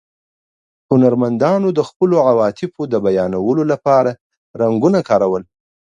[0.91, 4.11] هنرمندانو د خپلو عواطفو د بیانولو له پاره
[4.61, 5.43] رنګونه کارول.